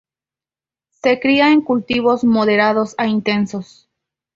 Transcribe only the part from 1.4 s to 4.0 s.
en cultivos moderados a intensos.